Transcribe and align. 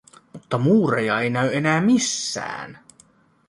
Mutta 0.33 0.57
muureja 0.63 1.21
ei 1.21 1.29
näy 1.29 1.49
enää 1.55 1.81
missään. 1.81 2.79